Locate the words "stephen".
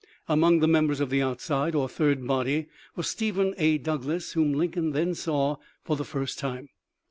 3.07-3.53